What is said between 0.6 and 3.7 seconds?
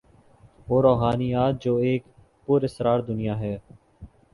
وہ روحانیت جو ایک پراسرار دنیا ہے۔